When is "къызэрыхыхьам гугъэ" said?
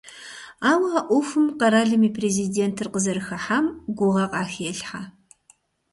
2.93-4.25